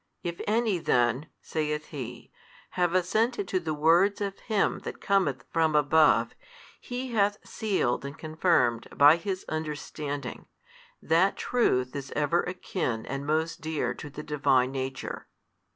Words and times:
If 0.23 0.41
any 0.47 0.79
then 0.79 1.27
(saith 1.43 1.89
he) 1.89 2.31
have 2.71 2.95
assented 2.95 3.47
to 3.49 3.59
the 3.59 3.75
words 3.75 4.19
of 4.19 4.39
Him 4.39 4.79
That 4.79 4.99
cometh 4.99 5.45
from 5.53 5.75
above, 5.75 6.33
he 6.79 7.11
hath 7.11 7.37
sealed 7.47 8.03
and 8.03 8.17
confirmed 8.17 8.87
by 8.97 9.17
his 9.17 9.45
understanding, 9.47 10.47
that 11.03 11.35
truth 11.37 11.95
is 11.95 12.11
ever 12.15 12.41
akin 12.41 13.05
and 13.05 13.27
most 13.27 13.61
dear 13.61 13.93
to 13.93 14.09
the 14.09 14.23
Divine 14.23 14.71
Nature. 14.71 15.27